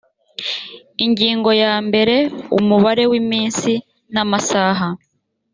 [1.05, 2.15] ingingo ya mbere
[2.57, 3.71] umubare w’iminsi
[4.13, 4.87] n’amasaha